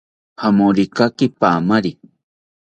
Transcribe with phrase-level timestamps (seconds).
[0.41, 1.91] Jamorekaki paamari